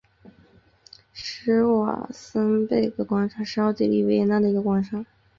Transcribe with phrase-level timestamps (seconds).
[1.13, 5.05] 施瓦岑贝格广场是奥地利维也纳的一个广场。